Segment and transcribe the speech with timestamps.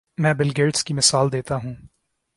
[0.17, 1.75] میں Bill Gates کی مثال دیتا ہوں۔